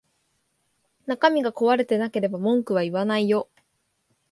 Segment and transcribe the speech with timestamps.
[1.05, 3.49] 中身が壊れてなければ文句は言わないよ